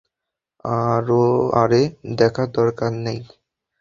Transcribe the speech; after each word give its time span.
আরে 1.61 1.81
দেখার 2.17 2.47
দরকার 2.51 2.91
নেই। 3.05 3.19